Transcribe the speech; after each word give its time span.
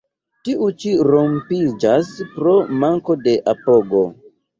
Tiu 0.47 0.67
ĉi 0.83 0.93
rompiĝas 1.07 2.09
pro 2.37 2.55
manko 2.85 3.17
de 3.29 3.35
apogo. 3.55 4.03